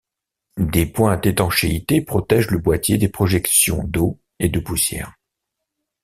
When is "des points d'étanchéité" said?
0.57-2.01